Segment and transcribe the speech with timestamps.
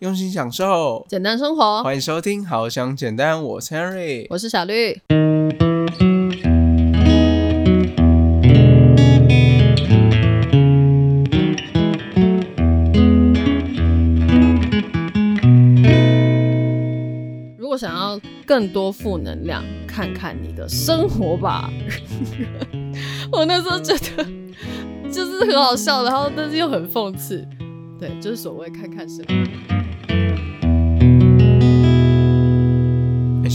[0.00, 1.82] 用心享受，简单生活。
[1.82, 4.96] 欢迎收听《好想简单》，我是 Henry，我是小绿。
[17.56, 21.68] 如果想要更多负能量，看看你的生活吧。
[23.32, 24.24] 我那时候觉得
[25.10, 27.44] 就是很好笑，然后但是又很讽刺。
[27.98, 29.77] 对，就是所谓看看生活。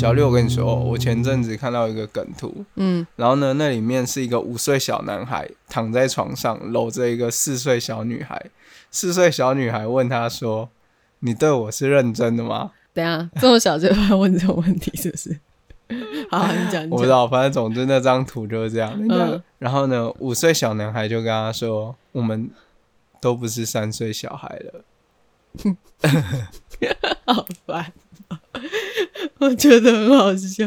[0.03, 8.49] 小六，我跟你说，我前阵子看到一个梗图，嗯，然后呢，那里面是一个五岁小男孩躺在床上搂着一个四岁小女孩，
[8.91, 10.69] 四岁小女孩问他说
[11.23, 15.39] ：“你对我是认真的吗？”等下，这么小就要问这种问题，是不是？
[16.29, 16.83] 好，你讲。
[16.89, 18.93] 我不知道，反正总之那张图就是这样。
[19.09, 19.41] 嗯。
[19.57, 22.49] 然后呢，五岁小男孩就跟他说：“我们
[23.21, 24.83] 都不是三岁小孩了。
[27.25, 27.93] ”好烦。
[29.43, 30.65] 我觉得很好笑，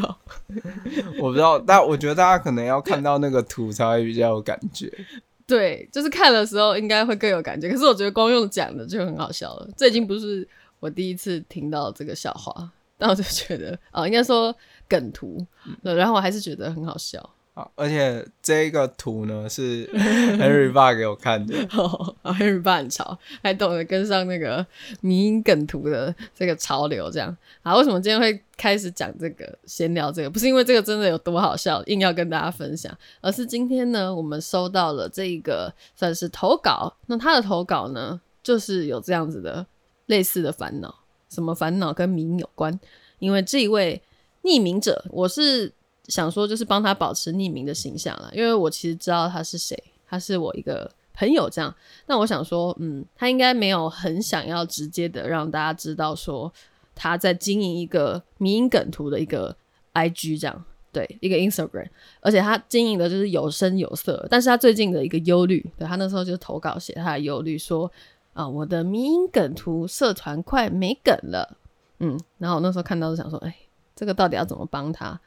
[1.19, 4.93] 我不知道，但我觉得大家可能要看到那个图才会比较有感觉。
[5.47, 7.69] 对，就是看的时候应该会更有感觉。
[7.71, 9.69] 可是我觉得光用讲的就很好笑了。
[9.77, 10.47] 这已经不是
[10.81, 12.69] 我第一次听到这个笑话，
[12.99, 14.55] 但我就觉得哦，应该说
[14.89, 15.39] 梗图，
[15.83, 17.31] 然后我还是觉得很好笑。
[17.75, 24.65] 而且这个图呢是 Henry 爸给我看的， 哦，Henry 爸很潮，还懂得跟上那个
[25.01, 27.75] 迷音梗图的这个潮流，这样啊？
[27.75, 30.29] 为什么今天会开始讲这个闲聊这个？
[30.29, 39.65] 不是因为这个真的有多好笑，硬要跟大家分享，而是今天呢，我们收到了这一个算是投稿，那他的投稿呢，就是有这样子的
[40.05, 40.95] 类似的烦恼，
[41.31, 42.79] 什么烦恼跟名有关？
[43.19, 44.03] 因为这一位
[44.43, 45.73] 匿名者，我是。
[46.09, 49.77] 想说就是帮他保持匿名的形象了，因为我其实知道他是谁，
[50.09, 51.75] 他是我一个朋友这样。
[52.07, 56.53] 那我想说，嗯，他应该没有很想要直接的让大家知道说
[56.95, 59.57] 他在经营一个迷因梗图的一个
[59.95, 61.89] IG 这样，对，一个 Instagram，
[62.21, 64.27] 而且他经营的就是有声有色。
[64.31, 67.91] 但是他最近的一个忧虑，对他那时候就投稿写他的忧虑说，
[68.33, 71.57] 啊，我的迷因梗图社团快没梗了，
[71.99, 73.55] 嗯，然后我那时候看到就想说，哎，
[73.95, 75.19] 这个到底要怎么帮他？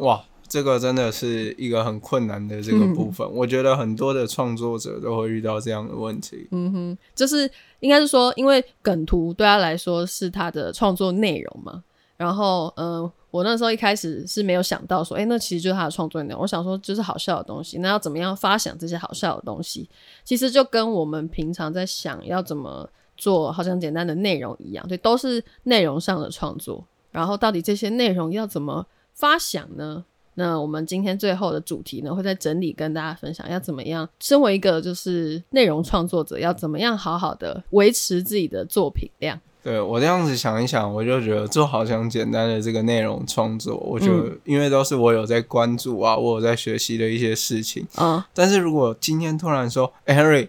[0.00, 3.26] 哇，这个真的是一个很困难的这个部分。
[3.32, 6.48] 我觉得很多的创作者都会遇到这样的问题。
[6.50, 7.48] 嗯哼，就是
[7.80, 11.84] 应该是说，因为梗图对他来说是他的创作内容嘛。
[12.16, 16.42] 然后，嗯，我那时候一开始是没有想到说，哎，那其实就是他的创作内容。
[16.42, 19.88] 我想说，就是好笑的东西，那要怎么样发想这些好笑的东西？
[20.24, 26.82] 其实就跟我们平常在想要怎么做好像简单的内容一样，对，都是内容上的创作。
[27.10, 28.86] 然后，到底这些内容要怎么？
[29.14, 30.04] 发想呢？
[30.34, 34.08] 那我们今天最后的主题呢，会在整理跟大家分享，要怎么样？
[34.20, 39.38] 身为一个就是内容创作者，要怎么样好好的维持自己的作品量？
[39.62, 48.26] 对我这样子想一想，我就觉得做好像简单的这个内容创作，我觉得因为都是我有在关注啊，我有在学习的一些事情啊。
[48.32, 50.48] 但是如果今天突然说，哎，Henry，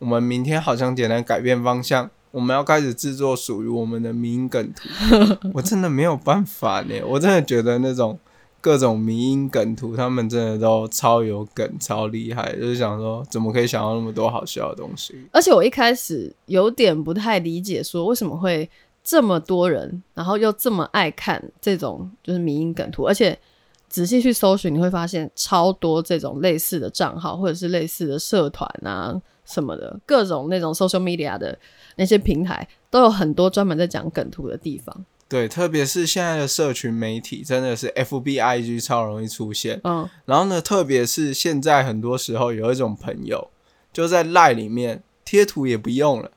[0.00, 2.10] 我们明天好像简单改变方向。
[2.30, 4.88] 我们要开始制作属于我们的迷音梗图，
[5.54, 6.94] 我真的没有办法呢。
[7.06, 8.18] 我真的觉得那种
[8.60, 12.54] 各种迷音梗图，他们真的都超有梗、超厉害。
[12.54, 15.14] 就是想说，怎么可以想到那么多好笑的东西？
[15.32, 18.68] 而且我一开始有点不太理解，说为什么会
[19.02, 23.38] 这么多人，然后又这么爱看这种就是迷音梗图，而且
[23.88, 31.58] 仔细去搜寻，你会发现超多这种类似的账号，或者是类似的社团啊什么的，各种那种 social media 的。
[32.00, 39.80] 那些平台都有很多专门在讲梗图的地方，对，特别是现在的社群媒体，真的是 F B I G 超容易出现。
[39.82, 43.50] 嗯，然后呢，特别是现在很多时候有一种朋友
[43.92, 46.30] 就在赖里面贴图也不用了，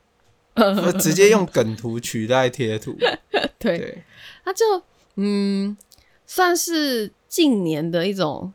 [0.98, 2.96] 直接用梗图取代贴图。
[3.60, 4.02] 对，
[4.44, 4.64] 他就
[5.14, 5.76] 嗯，
[6.26, 8.52] 算是近年的一种。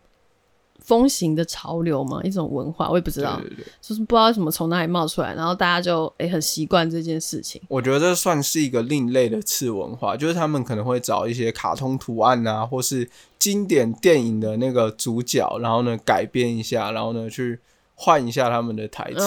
[0.79, 3.37] 风行的潮流嘛，一种文化，我也不知道，
[3.81, 7.61] 就是不知道什么从哪里冒出来，然后大家就诶很习惯这件事情。
[7.67, 17.59] 我觉得这算是一个另类的次文化，就是他们可能会找一些卡通图案啊，或是经典电影的那个主角，然后呢改编一下，然后呢去
[17.95, 19.19] 换一下他们的台词，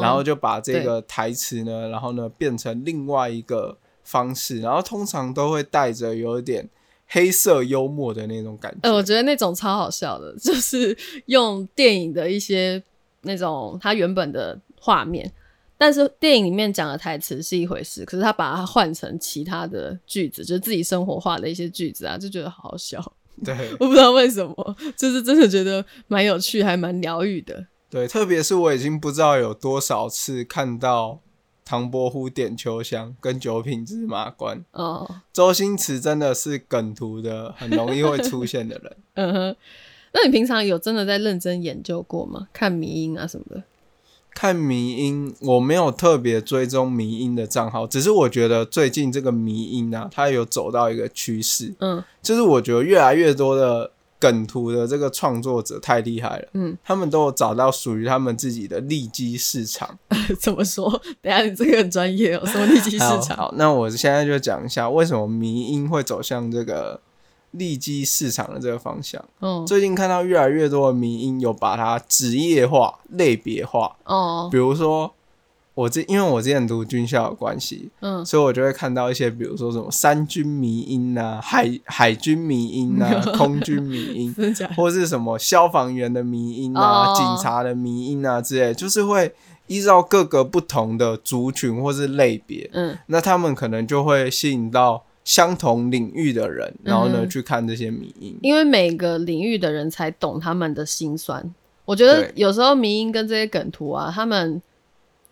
[0.00, 6.70] 然后就把这个台词呢，然后呢变成另外一个方式，然后通常都会带着有一点。
[7.08, 12.82] 黑色幽默的那种感觉，呃，我觉得那种超好笑的， 就是用电影的一些
[13.22, 15.32] 那种他原本的画面，
[15.78, 23.00] 但是电影里面讲的台词是一回事，可是他把它换成其他的句子，就是自己生活化的一些句子啊，就觉得好好笑。
[23.44, 27.66] 对， 我不知道为什么，就是真的觉得蛮有趣，还蛮疗愈的。
[27.88, 31.20] 对，特别是我已经不知道有多少次看到。
[31.66, 34.64] 唐伯虎点秋香跟九品芝麻官。
[34.70, 38.96] 哦，周星驰真的是梗图的很容易会出现的人。
[39.14, 39.56] 嗯哼，
[40.12, 42.46] 那你平常有真的在认真研究过吗？
[42.52, 43.64] 看迷音啊什么的？
[44.32, 59.98] 看迷音，我没有特别追踪迷音的账号，只是我觉得最近这个迷音啊，它有走到一个趋势，嗯，就是我觉得越来越多的梗图的这个创作者太厉害了，嗯，他们都有找到属于他们自己的利基市场。
[60.40, 60.90] 怎么说？
[61.22, 63.36] 等下你这个很专业哦，什么利基市场？
[63.36, 67.00] 好，那我现在就讲一下为什么迷音会走向这个。
[67.52, 75.10] 利基市场的这个方向，嗯，最近看到越来越多的迷音有把它职业化、类别化，哦，比如说
[75.76, 84.34] 我这因为我之前读军校的关系，嗯，所以我就会看到一些，比如说什么三军迷音啊、海海军迷音啊、 空军迷音，
[84.74, 89.32] 或是什么消防员的迷音啊、警察的迷音啊之类，就是会
[89.66, 95.04] 依照各个不同的族群或是类别，嗯，那他们可能就会吸引到。
[95.26, 101.52] 相同领域的人，然后呢去看这些迷音，因为每个领域的人才懂他们的心酸。
[101.84, 104.62] 我觉得有时候迷音跟这些梗图啊，他们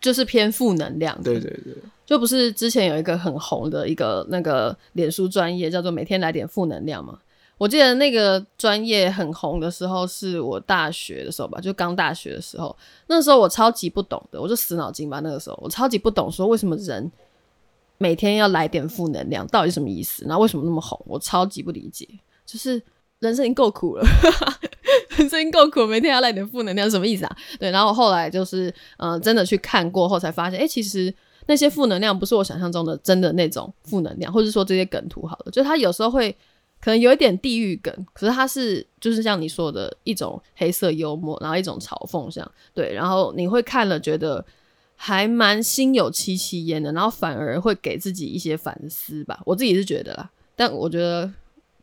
[0.05, 1.19] 就是偏负能量。
[1.23, 1.73] 对对对，
[2.05, 7.17] 就不是之前有一个很红的一个那个脸书专业，叫做每天来点负能量嘛。
[7.57, 12.75] 我记得那个专业很红的时候，是我大学的时候吧，就刚大学的时候，
[13.07, 15.19] 那时候我超级不懂的，我就死脑筋吧。
[15.21, 17.11] 那个时候我超级不懂，说为什么人。
[17.97, 20.25] 每天要来点负能量，到底什么意思？
[20.25, 21.01] 然后为什么那么红？
[21.07, 22.05] 我超级不理解。
[22.45, 22.71] 就是
[23.19, 24.05] 人生已经够苦了，
[25.17, 27.37] 人生够苦，每天要来点负能量，什么意思啊？
[27.59, 27.71] 对。
[27.71, 31.13] 然后后来就是，嗯，真的去看过后才发现，哎，其实
[31.47, 36.31] 那些负能量不是我想象中的真的那种负能量，或者说这些梗图好了，就它有时候会
[36.81, 42.93] 可能有一点地域梗，可是它是就是像你说的一种黑色幽默，然后一种嘲讽，这样对。
[42.93, 44.45] 然后你会看了觉得。
[44.97, 49.37] 还蛮心有戚戚焉的，然后反而会给自己一些反思吧。
[49.45, 51.29] 我自己是觉得啦，但我觉得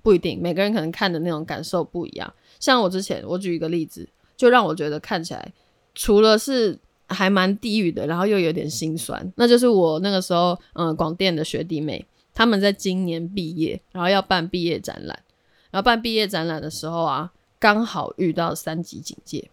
[0.02, 2.32] 不一定，每个人可能看的那种感受不一样。
[2.60, 5.52] 像我之前，我举一个例子，就让我觉得看起来
[5.94, 6.78] 除了是
[7.08, 9.32] 还蛮地狱的，然后又有点心酸。
[9.36, 12.04] 那就是我那个时候，嗯，广电的学弟妹，
[12.34, 15.22] 他们在今年毕业，然后要办毕业展览，
[15.70, 19.50] 然后办毕业展览的时候啊，刚好遇到三级警戒，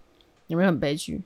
[0.47, 1.21] 有没有很悲剧？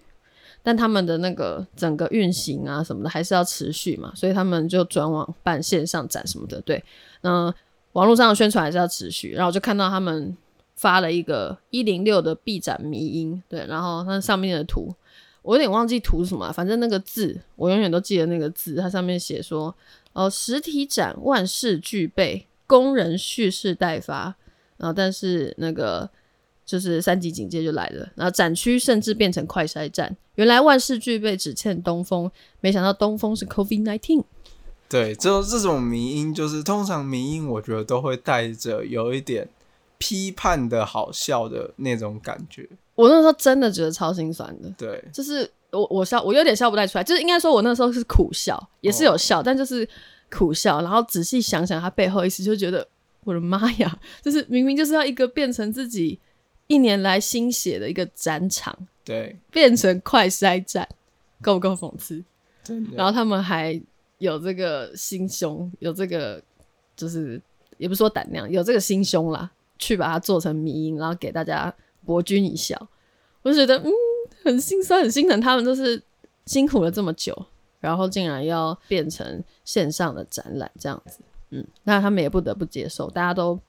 [0.66, 6.62] 但他们的那个整个运行啊什么的还是要持续嘛，所以他们就转往办线上展什么的。
[6.62, 6.82] 对，
[7.20, 7.54] 那
[7.94, 9.32] 网络上的宣传还是要持续。
[9.32, 10.36] 然后我就看到他们
[10.76, 14.94] 发了一个一零六的 B 展迷音，对，然后它上面的图
[15.42, 19.76] 我有点忘记图什么，反正那个字我永远都记得那个字，它上面写说：
[20.14, 24.36] 哦，实体展万事俱备，工人蓄势待发。
[24.78, 26.10] 然后但是那个。
[26.66, 30.16] 就是三级警戒就来了，然后展区甚至变成快筛站。
[30.36, 32.32] 原来万事俱备，只欠东风，
[32.62, 34.24] 没想到东风是 COVID nineteen。
[34.94, 39.50] 对，这这种迷音，就是通常迷音，我觉得都会带着有一点
[39.98, 42.70] 批判的好笑的那种感觉。
[42.94, 44.70] 我那时候真的觉得超心酸的。
[44.78, 49.88] 对，就是我我笑，我有点笑不太出来，就是应该说我那时候是苦笑，也是有笑，但就是
[50.30, 50.82] 苦笑。
[50.82, 52.88] 然后仔细想想，他背后意思就觉得，
[53.24, 56.20] 我的妈呀，就是明明就是要一个变成自己。
[56.68, 60.88] 一年来心血的一个展场，对，变成快筛站，
[61.42, 62.24] 够不够讽刺？
[62.64, 62.92] 真的。
[62.96, 63.80] 然后他们还
[64.24, 66.42] 有这个心胸，有这个
[66.96, 67.42] 就是
[67.78, 71.74] 也不是说胆量，有这个心胸啦，去把它做成迷音，然后给大家
[72.06, 72.90] 博君一笑。
[73.42, 73.92] 我就觉得，嗯，
[74.44, 76.02] 很心酸，很心疼他们，就是
[76.46, 77.46] 辛苦了这么久，
[77.80, 83.60] 然后竟然要变成线上的展览这样子，嗯，那他们也不得不接受，大家都。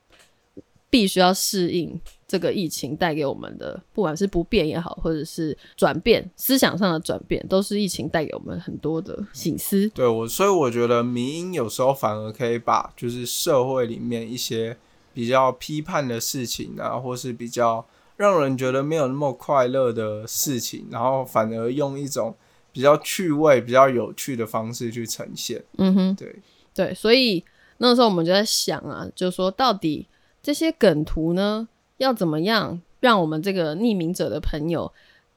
[0.87, 9.87] 必须要适应这个疫情带给我们的，不管是不变也好，或者是转变思想上的转变，都是疫情带给我们很多的醒思。
[9.89, 14.75] 对我，所以我觉得民音有时候反而可以把就是社会里面一些
[15.13, 17.85] 比较批判的事情啊，或是比较
[18.17, 22.35] 让人觉得没有那么快乐的事情，然后反而用一种
[22.71, 25.63] 比较趣味、比较有趣的方式去呈现。
[25.77, 26.35] 嗯哼，对
[26.73, 27.45] 对，所以
[27.77, 30.07] 那时候我们就在想啊，就是说到底。
[30.43, 34.91] 这些梗图呢，要怎么样让我们这个匿名者的朋友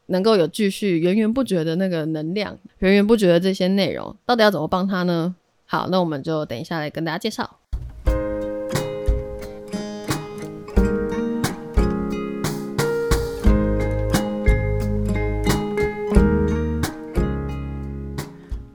[0.07, 5.37] 能够有继续源源不绝的那个能量，源源不绝的这些内容，到底要怎么帮他呢？
[5.67, 7.59] 好，那我们就等一下来跟大家介绍。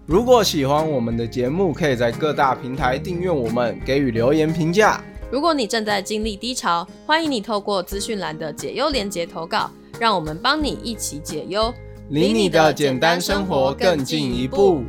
[0.05, 5.03] 如果喜欢我们的节目，可以在各大平台订阅我们，给予留言评价。
[5.33, 9.67] 如果你正在经历低潮，欢迎你透过资讯栏的解忧连接投稿，
[9.99, 11.73] 让我们帮你一起解忧，
[12.09, 14.83] 离你的简单生活更进一步。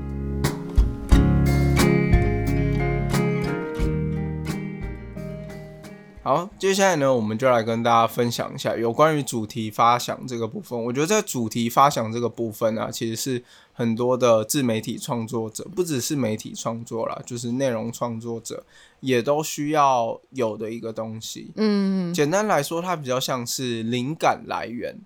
[6.22, 10.84] 好，接下来呢，我们就来跟大家分享一下有关于主题发想这个部分。
[10.84, 18.64] 我觉得在主题发想这个部分啊，其实是很多的自媒体创作者，不只是媒体创作了，就是内容创作者。
[19.04, 21.52] 也都需要有的一个东西。
[21.56, 24.96] 嗯，简单来说，它比较像是灵感来源。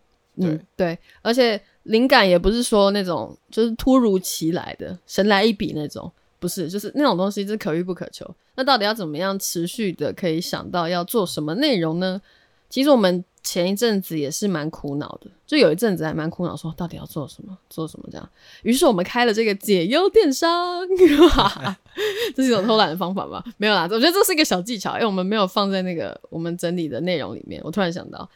[0.41, 6.11] 对对，而且灵感也不是说那种就是突如其来的神来一笔那种。
[6.41, 8.25] 不是，就是那种东西是可遇不可求。
[8.55, 12.23] 那到底要怎么样持续的可以想到要做什么内容呢？
[12.71, 18.29] 其实我们前一阵子也是蛮苦恼的，就有一阵子还蛮苦恼，说到底要做什么，做什么这样。
[18.63, 20.87] 于是我们开了这个解忧电商，
[22.37, 23.43] 这是一种偷懒的方法吧？
[23.57, 27.59] 没有啦，我觉得这是一个小技巧，因为我们没有放在那个我们整理的内容里面。
[27.65, 28.29] 我突然想到。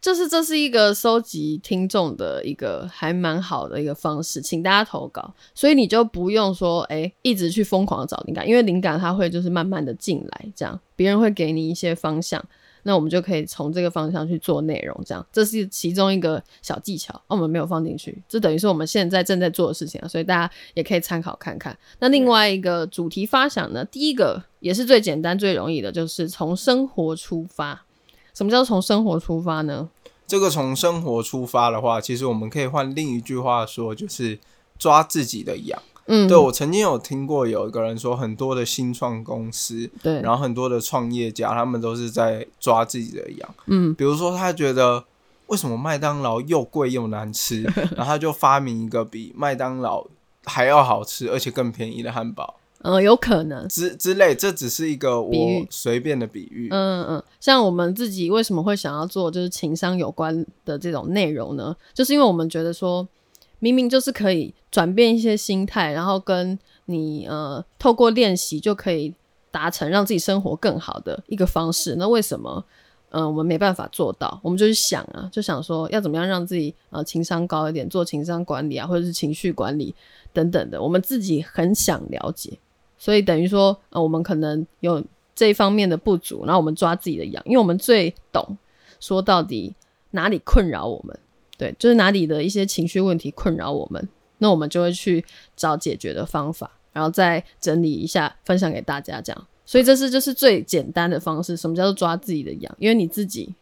[0.00, 12.44] 就是这是一个收集听众的一个还蛮好的一个方式，请大家投稿，所以你就不用说哎一直去疯狂的找灵感，因为灵感它会就是慢慢的进来，这样别人会给你一些方向，
[12.84, 21.76] 那我们就可以从这个方向去做内容，这样这是其中一个小技巧，我们没有放进去，这等于是我们现在正在做的事情啊，所以大家也可以参考看看。
[22.00, 27.84] 那另外一个主题发想呢，第一个也是最简单最容易的，就是从生活出发。
[28.34, 29.88] 什么叫从生活出发呢？
[30.26, 34.38] 这个从生活出发的话，其实我们可以换另一句话说，就是
[34.78, 35.82] 抓自己的痒。
[36.06, 43.54] 嗯，对我曾经有听过有一个人说，很多的新创公司，对，然后很多的创业家，他们都是在抓自己的羊。
[43.66, 45.04] 嗯，比如说他觉得
[45.46, 47.62] 为什么麦当劳又贵又难吃，
[47.96, 50.06] 然后他就发明一个比麦当劳
[50.44, 52.56] 还要好吃而且更便宜的汉堡。
[52.84, 55.32] 嗯，有可能之之类，这只是一个我
[55.70, 56.66] 随便的比喻。
[56.72, 61.76] 嗯嗯，像我们自己为什么会想要做就是情商有关的这种内容呢？
[61.94, 63.06] 就是因为我们觉得说，
[63.62, 69.14] 明明就是可以转变一些心态，然后跟你呃透过练习就可以
[69.52, 71.94] 达成让自己生活更好的一个方式。
[71.94, 72.64] 那为什么
[73.10, 74.40] 嗯我们没办法做到？
[74.42, 79.94] 我们就去想啊，就想说要怎么样让自己呃情商高一点，做情商管理啊，或者是情绪管理
[80.32, 82.58] 等等的，我们自己很想了解。
[82.98, 85.00] 所以等于说，呃，我们可能有
[85.36, 88.58] 这一方面的不足，然后我们抓自己的痒，因为我们最懂
[88.98, 89.72] 说到底
[90.10, 91.16] 哪里困扰我们，
[91.62, 99.46] 对，就是哪里的一些情绪问题困扰我们，那我们就会去找解决的方法，然后再整理一下分享给大家，这样。
[99.64, 101.56] 所以这是就是最简单的方式。
[101.56, 102.76] 什么叫做抓自己的痒？
[102.80, 103.54] 因为你自己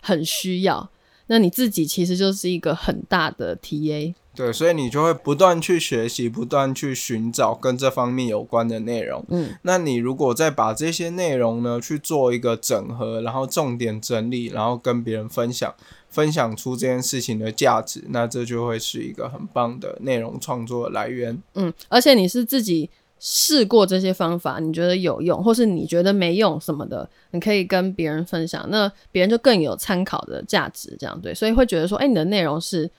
[0.00, 0.88] 很需要，
[1.28, 4.14] 那你自己其实就是一个很大的 TA。
[4.34, 9.24] 对，所以你就会不断去学习，不断去寻找跟这方面有关的内容。
[9.30, 15.74] 嗯，那你如果再把这些内容呢去做一个整合，然后重点整理，然后跟别人分享，
[16.08, 21.42] 分享出这件事情的价值，那这就会是一个很棒的内容创作来源。
[21.54, 22.88] 嗯，而且你是自己
[23.20, 30.96] 试过这些方法，你觉得有用，或是你觉得没用什么的，你可以跟别人分享，那别人就更有参考的价值。
[30.98, 32.90] 这样对，所以会觉得说，哎，你的内容是。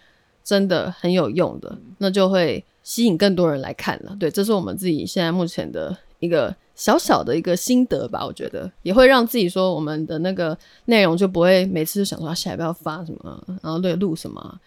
[0.41, 4.15] 真的很有用的，那就会吸引更多人来看了。
[4.19, 8.25] 对，这是我们自己现在目前的一个小小的一个心得吧。
[8.25, 14.59] 我觉得也会让自己说，我们的那个内容就不会每次就想说下一步要发什么，然后对录什么。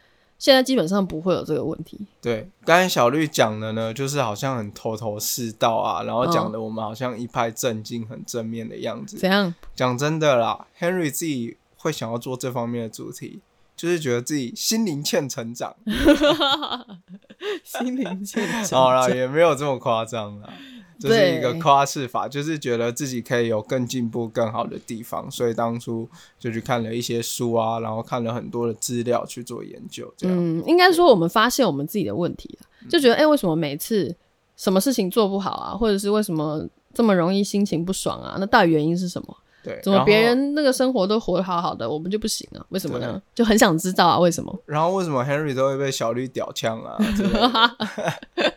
[0.42, 1.96] 现在基本上不会有这个问题。
[2.20, 9.18] 对，刚才小绿讲的呢，就是好像很头头是道啊，然后讲的我们好像一派正经、很正面的样子。
[9.18, 9.54] 怎样？
[9.76, 13.40] 讲真的啦，Henry 自己会想要做这方面的主题。
[13.76, 15.74] 就是觉得自己心灵欠成长，
[17.64, 18.80] 心灵欠成长。
[18.80, 20.52] 好了，也没有这么夸张了，
[21.08, 30.12] 这是一个夸饰法，就是觉得自己可以有更进步、更好的地方，所以当初就去看了一些书啊，然后看了很多的资料去做研究。
[30.16, 34.14] 这样嗯，应该说我们发现我们自己的问题就觉得哎，为什么每次
[34.56, 38.36] 什么事情做不好啊，或者是为什么这么容易心情不爽啊？
[38.38, 39.36] 那到底原因是什么？
[39.64, 42.66] 对，怎么别人那个生活都活得好好的，我们就不行啊？
[42.70, 43.22] 为什么呢？
[43.32, 44.52] 就很想知道啊，为什么？
[44.66, 46.98] 然后为什么 Henry 都会被小绿屌枪啊？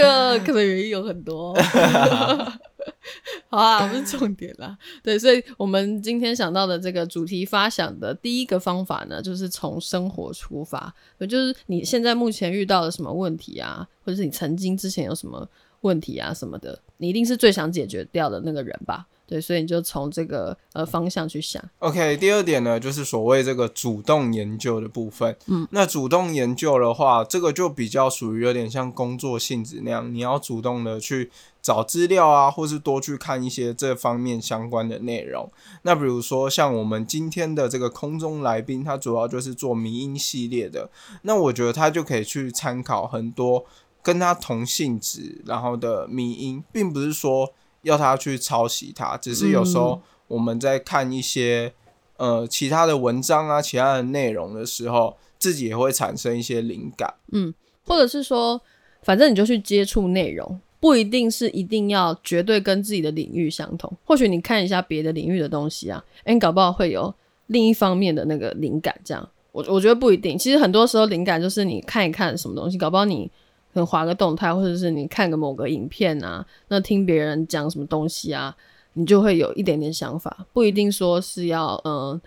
[0.00, 1.54] 这个 可能原因有很多。
[3.50, 4.76] 好啊，不是重点啦。
[5.02, 15.48] 对，所以我们今天想到的这个主题发想的第一个方法呢，就是从生活出发，也就是你现在目前遇到了什么问题啊，或者是你曾经之前有什么。
[15.82, 19.06] 问题啊什么的，你一定是最想解决掉的那个人吧？
[19.28, 21.62] 对，所以你就从这个呃方向去想。
[21.80, 25.36] OK，第二点呢，就是所谓这个主动研究的部分。
[25.46, 31.30] 嗯，那主动研究的话，这个就比较属于有点像工作性质那样，你要主动的去
[31.60, 35.52] 找资料啊，或是多去看一些这方面相关的内容。
[35.82, 40.90] 那比如说像我们今天的这个空中来宾，他主要就是做迷音系列的，
[41.22, 43.66] 那我觉得他就可以去参考很多。
[44.00, 51.72] 跟他同性质，然后的迷音，并不是说要他去抄袭他，只是有时候我们在看一些
[52.16, 57.14] 呃其他的文章啊、其他的内容的时候，自己也会产生一些灵感。
[57.32, 57.54] 嗯，
[57.86, 58.60] 或者是说，
[59.02, 63.90] 反正你就去接触内容，不一定是一定要绝对跟自己的领域相同。
[64.04, 67.14] 或许你看一下别的领域的东西啊，哎，搞不好会有
[67.46, 68.98] 另一方面的那个灵感。
[69.04, 70.36] 这样，我我觉得不一定。
[70.36, 73.30] 其实很多时候灵感就是你看一看什么东西，搞不好你。
[73.78, 78.54] 可能划个动态，或者是你看个某个影片啊，那听别人讲什么东西啊，
[78.94, 82.20] 你就会有一点点想法，不一定说是要嗯，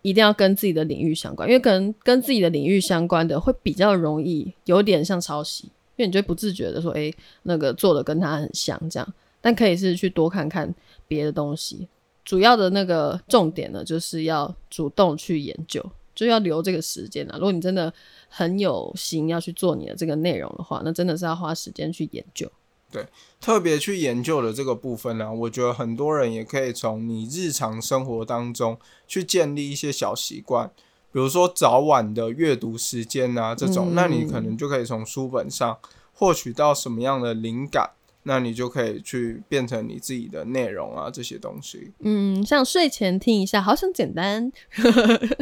[0.00, 5.64] 一定要跟自己的领域相关，因为可能跟自己的领域相关的会比较容易有点像抄袭，
[5.96, 10.74] 因为你就不自觉的说，诶，那个做的跟他很像这样，但可以是去多看看
[11.06, 11.86] 别的东西，
[12.24, 15.84] 主要的那个重点呢，就是要主动去研究。
[16.14, 17.36] 就要留这个时间啊！
[17.36, 17.92] 如果你真的
[18.28, 22.50] 很有心要去做你的这个内容的话，那真的是要花时间去研究。
[22.90, 23.06] 对，
[23.40, 28.78] 特别去研究的这个部分呢，我觉得很多人也可以从你日常生活当中
[29.08, 30.70] 去建立一些小习惯，
[31.10, 35.76] 比如说早晚的阅读时间啊这种，那你可能就可以从书本上
[36.12, 37.90] 获取到什么样的灵感。
[38.26, 41.92] 那你就可以去变成你自己的内容啊，这些东西。
[42.00, 44.50] 嗯，像睡前听一下，好像简单。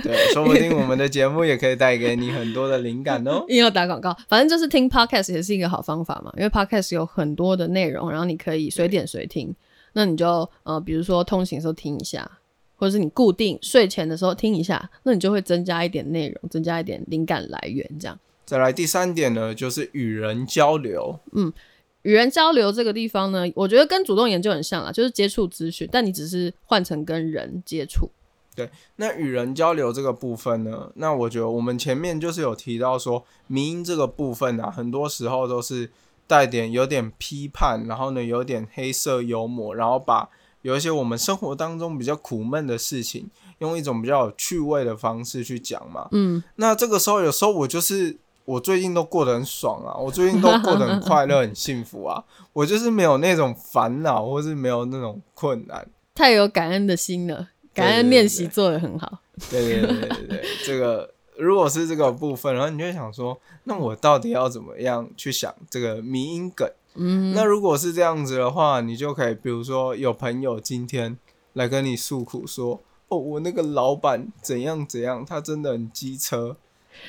[0.03, 3.45] 对，说不定我们的 节目也可以带给你很多的灵感哦。
[3.51, 9.55] 硬要打广告，反正就是听 podcast 也是一个好方法嘛，因为 podcast 有很多的内容，然后你可以随点随听。
[9.93, 12.29] 那你就呃，比如说通勤的时候听一下，
[12.75, 18.19] 或者是你固定睡前的时候听一下，那你就会增加一点内容，增加一点灵感来源，这样。
[18.45, 21.21] 再来第三点呢，就是与人交流。
[21.33, 21.53] 嗯。
[22.03, 28.11] 与人交流这个地方呢，我觉得跟主动研究很像啊，就是接触资讯，但你只是换成跟人接触。
[28.57, 35.91] 对，那与人交流这个部分呢，那我觉得我们前面就是有提到说，民音这个部分啊，很多时候都是
[36.27, 40.29] 带点有点批判，然后呢有点黑色幽默，然后把
[40.63, 46.09] 有一些我们生活当中比较苦闷的事情，用一种比较有趣味的方式去讲嘛。
[46.11, 48.19] 嗯，那这个时候有时候我就是。
[48.45, 52.25] 我最近都过得很爽啊，我最近都过得很快乐、 很幸福啊。
[52.53, 55.87] 我就是没有那种烦恼，或是没有那种困难。
[56.15, 59.21] 太有感恩的心了，感恩练习做的很好。
[59.51, 66.69] 对对对对对，这个如果是这个部分，然后你就想说，那我到底要怎么样去想这个迷因梗？
[66.95, 71.17] 嗯，那如果是这样子的话，你就可以，比如说有朋友今天
[71.55, 76.57] 来跟你诉苦说，哦，我那个老板怎样怎样，他真的很机车。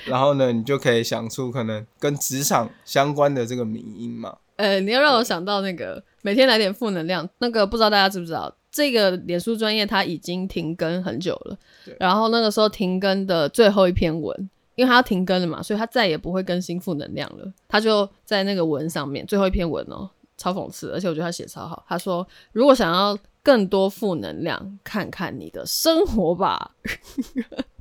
[0.06, 4.38] 然后呢，你就可以想出可能跟职场相关的这个名音嘛。
[4.56, 11.58] 呃，你要让我想到那个每天来点负能量，那个不知道大家知不知道，这个脸书专业它已经停更很久了。
[12.00, 17.52] 然后那个时候停更的最后一篇文，因为它要停更了嘛，所以它再也不会更新负能量了。
[17.68, 21.84] 他就在那个文上面最后一篇文哦，超讽刺，而且我觉得他写超好。
[21.90, 26.76] 他说：“如果想要更多负能量，看看你的生活吧。”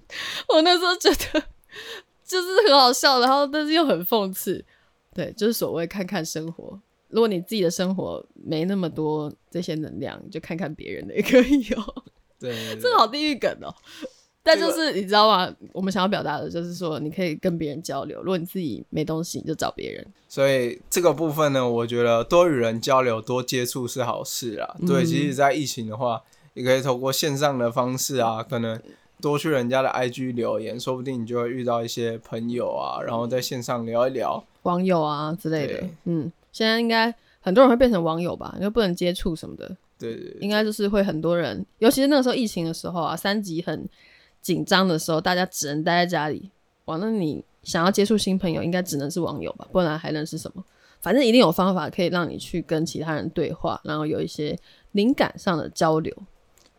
[0.49, 1.45] 我那时候觉得。
[2.25, 4.65] 就是很好笑，然后但是又很讽刺，
[5.15, 6.81] 对，就是所谓看看生活。
[7.09, 12.05] 如果你自己的生活没那么多这些能量，就看看别人的也可以哦。
[12.41, 13.69] 对，这个好地狱梗哦。
[14.43, 15.55] 但就是你知道吗？
[15.73, 18.19] 我们想要表达的就是说，你可以跟别人交流。
[18.21, 20.05] 如果你自己没东西，你就找别人。
[20.27, 24.75] 所以这个部分呢，我觉得多与人交流、多接触是好事啊。
[24.87, 26.23] 对，其实，在疫情的话，
[26.55, 28.81] 也可以透过线上的方式啊，可能。
[29.23, 35.89] 多去人家的 IG 留言，说不定你就会遇到一些朋友啊，然后在线上聊一聊网友啊之类的。
[36.05, 39.77] 嗯，现在应该很多人会变成网友吧，因为不能接触什么的。
[39.97, 43.89] 对对，应该就是会很多人，尤其是那个时候疫情的时候啊，三级很
[44.41, 46.51] 紧张的时候，大家只能待在家里。
[46.87, 50.65] 哇，那你想要接触新朋友，应该只能是网友吧，不然还能是什么？
[51.01, 54.59] 反正一定有方法可以让你去跟其他人对话，然后有一些
[54.91, 56.13] 灵感上的交流。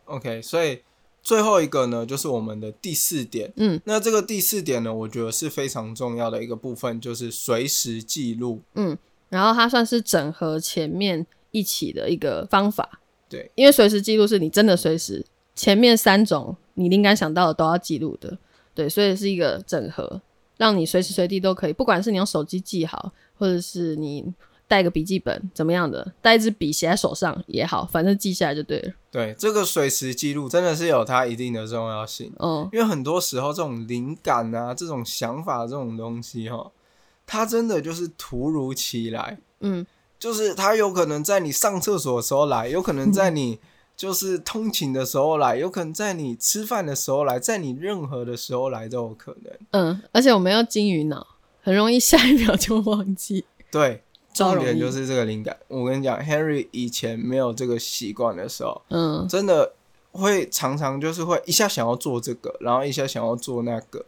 [0.04, 0.82] OK，所以。
[1.24, 3.50] 最后一个呢，就是我们的第四点。
[3.56, 8.60] 嗯，那这个第四点呢，我觉得是非常重要的一个部分，就是随时记录。
[8.74, 8.96] 嗯，
[9.30, 13.00] 然后它算是整合前面一起的一个方法。
[13.28, 15.24] 对，因为随时记录是你真的随时
[15.56, 18.36] 前面三种你应该想到的都要记录的。
[18.74, 20.20] 对，所以是一个整合，
[20.58, 24.32] 让你随时随地都可以，不管是你用手机记好，或者是你。
[24.74, 26.12] 带个笔记本怎么样的？
[26.20, 28.92] 带一支笔写在手上也好，反正记下来就对了。
[29.08, 32.32] 对，这个随时记录真的是有它一定的重要性。
[32.40, 36.72] 嗯，因为很多时候这种灵感啊、这种想法这种东西哈，
[37.24, 39.38] 它真的就是突如其来。
[39.60, 39.86] 嗯，
[40.18, 43.60] 就是它有可能在你上厕所的时候来，有可能在你
[43.96, 49.52] 就是通勤的时候来，有可能在你吃饭的时候来，在你任何的时候来都有可能。
[49.70, 51.24] 嗯，而且我们要金鱼脑，
[51.62, 53.44] 很容易下一秒就忘记。
[53.70, 54.02] 对。
[54.34, 55.56] 重点就是这个灵感。
[55.68, 59.72] 我跟你讲，Henry 以前没有这个习惯的时候，嗯，真的
[60.12, 64.04] 会常常就是会一下想要做这个，然后一下想要做那个。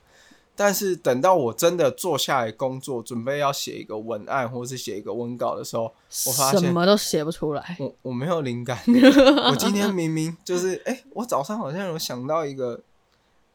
[0.58, 5.92] 但是等到我真的坐下来工作，准备要写一个文案或是写一个文稿的时候，
[6.26, 7.76] 我发现什么都写不出来。
[7.78, 8.78] 我我没有灵感。
[9.50, 12.80] 我今天明明就是，哎，我早上好像有想到一个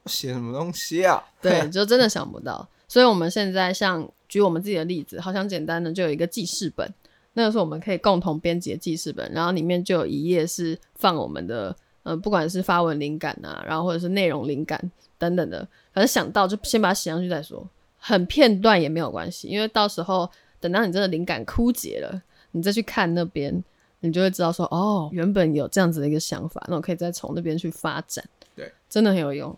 [0.05, 1.23] 写什么东西啊？
[1.41, 2.67] 对，就真的想不到。
[2.87, 6.89] 所以我们现在像举我们自己的例子，好像简单的就有一个记事本，
[7.33, 14.79] 那个是我们可以共同编辑的记事本，然后里面就有一页是放我们的，呃，不管是发文灵感啊，然后或者是内容灵感
[15.17, 15.67] 等等的。
[15.91, 17.67] 反正想到就先把它写上去再说，
[17.99, 20.29] 很片段也没有关系，因为到时候
[20.61, 23.61] 等到你真的灵感枯竭了，你再去看那边，
[23.99, 28.23] 你就会知道说，哦，原本有这样子的一个想法，那我可以再从那边去发展。
[28.55, 29.53] 对，真的很有用。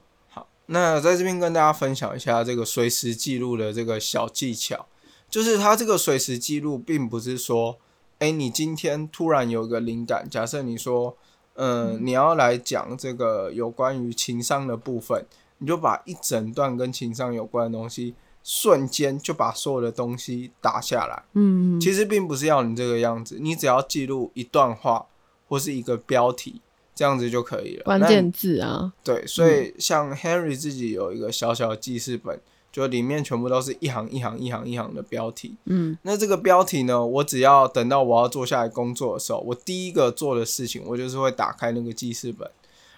[0.67, 4.88] 好，那在这边跟大家分享一下这个随时记录的这个小技巧，
[5.30, 7.78] 就是它这个随时记录，并不是说，
[8.19, 11.17] 哎，你今天突然有个灵感，假设你说，
[11.56, 15.26] 嗯，你要来讲这个有关于情商的部分。
[15.60, 21.23] 你就把一整段跟情商有关的东西，瞬间就把所有的东西打下来。
[21.36, 25.06] 嗯，其实并不是要你这个样子，你只要记录一段话
[25.47, 26.60] 或是一个标题，
[26.95, 27.84] 这样子就可以了。
[27.84, 32.39] 关键字啊，对，所以像 Henry 自己有一个小小的记事本，
[32.71, 35.56] 就里面全部都是一行一行一行一行的标题。
[35.65, 42.49] 嗯，那这个标题呢，我只要等到我要坐下来工作的时候，我第一个做的事情，我就是会打开那个记事本，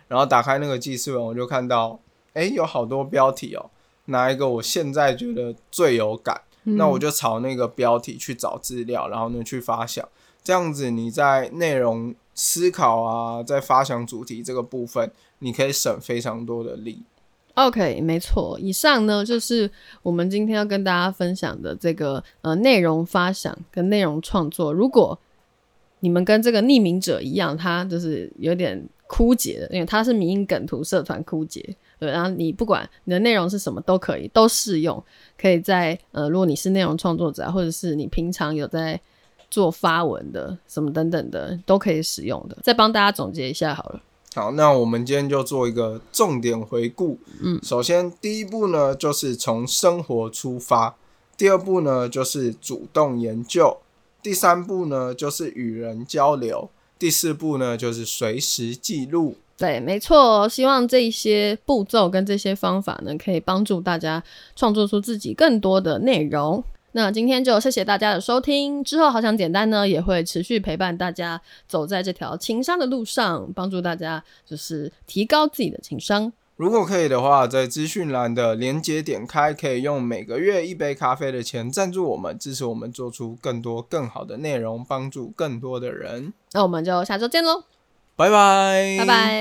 [0.08, 2.00] 然后打开那个记事本，我就看到。
[2.36, 3.70] 哎，有好多标题哦，
[4.08, 10.06] 哪一个我现在觉得最有感，那我就朝那个标题去找资料，然后呢去发想，
[10.44, 17.02] 这样子你在内容思考啊，在发想主题这个部分，你可以省非常多的力。
[17.56, 19.72] OK，没错，以上呢就是
[20.04, 24.74] 我们今天要跟大家分享的这个呃内容发想跟内容创作。
[24.74, 25.18] 如果
[26.02, 31.76] 你们跟这个匿名者一样，他就是有点枯竭的，因为他是民音梗图社团枯竭。
[31.98, 35.02] 对，然后你不管你的内容是什么都可以，都适用。
[35.38, 39.00] 可以在呃，如果你是内容创作者，或者是你平常有在
[39.56, 42.58] 做发文的什么等等的，都可以使用的。
[42.62, 44.02] 再帮大家总结一下好了。
[44.34, 47.18] 好，那我们今天就做一个重点回顾。
[47.42, 50.96] 嗯，首先第一步呢，就是从生活出发；
[51.38, 53.78] 第二步呢，就是主动研究；
[54.22, 56.68] 第三步呢，就是与人交流；
[57.00, 59.38] 第四步呢，就是随时记录。
[59.58, 64.22] 对，没错，希望这些步骤跟这些方法呢，可以帮助大家
[64.54, 66.62] 创作出自己更多的内容。
[66.98, 76.32] 那今天就谢谢大家的收听，之后好想简单呢，也会持续陪伴大家走在这条情商的路上，帮助大家就是提高自己的情商。
[76.56, 86.32] 如果可以的话，在资讯栏的连接点开，可以用每个月一杯咖啡的钱赞助我们，支持我们做出更多更好的内容，帮助更多的人。
[86.54, 87.66] 那我们就下周见喽。
[88.16, 89.36] 拜拜，拜拜。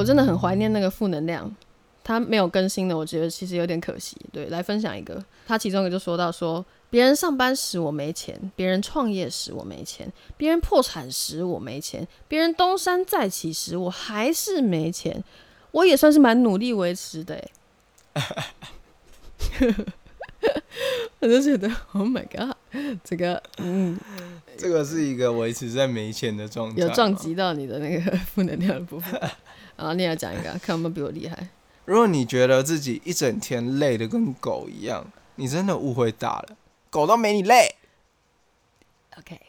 [0.00, 1.54] 我真的很怀念那个负能量，
[2.02, 4.16] 他没有更新的，我觉得其实有点可惜。
[4.32, 15.22] 对，来分享一个，他其中一个就说到说，别人上班时我没钱，别人创业时我没钱，别人破产时我没钱，别人东山再起时我还是没钱，
[15.72, 17.46] 我也算是蛮努力维持的
[21.20, 22.56] 我就觉得，Oh my god，
[23.02, 23.98] 这个，嗯，
[24.56, 29.20] 这个是一个维持在没钱的状态，有撞击到你的那个负能量的部分。
[29.76, 31.48] 然后，你要讲一个，看有没有比我厉害。
[31.84, 35.04] 如果你觉得自己一整天累的跟狗一样，
[35.36, 36.56] 你真的误会大了，
[36.90, 37.74] 狗都没你累。
[39.18, 39.40] OK。